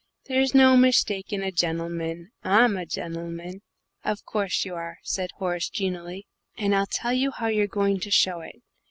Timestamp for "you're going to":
7.49-8.09